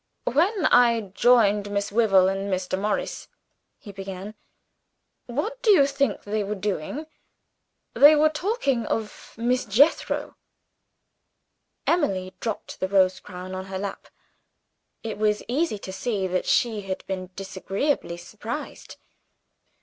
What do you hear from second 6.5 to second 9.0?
doing? They were talking